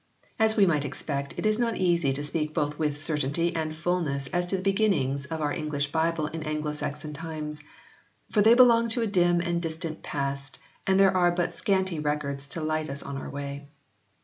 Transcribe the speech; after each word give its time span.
As 0.39 0.57
we 0.57 0.65
might 0.65 0.83
expect 0.83 1.37
it 1.37 1.45
is 1.45 1.59
not 1.59 1.77
easy 1.77 2.11
to 2.11 2.23
speak 2.23 2.55
both 2.55 2.79
with 2.79 3.03
certainty 3.05 3.55
and 3.55 3.75
fulness 3.75 4.25
as 4.33 4.47
to 4.47 4.55
the 4.57 4.63
beginnings 4.63 5.27
of 5.27 5.41
our 5.41 5.53
English 5.53 5.91
Bible 5.91 6.25
in 6.25 6.41
Anglo 6.41 6.73
Saxon 6.73 7.13
times. 7.13 7.61
For 8.31 8.41
they 8.41 8.55
belong 8.55 8.87
to 8.97 9.03
a 9.03 9.05
dim 9.05 9.41
and 9.41 9.61
distant 9.61 10.01
past 10.01 10.57
and 10.87 10.99
there 10.99 11.15
are 11.15 11.31
but 11.31 11.53
scanty 11.53 11.99
records 11.99 12.47
to 12.47 12.61
light 12.63 12.89
us 12.89 13.03
on 13.03 13.15
our 13.15 13.29
way. 13.29 13.67